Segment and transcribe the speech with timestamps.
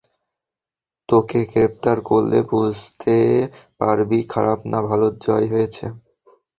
[1.09, 3.17] তোকে গ্রেফতার করলে বুঝতে
[3.79, 5.85] পারবি খারাপ না ভালোর জয় হয়েছে।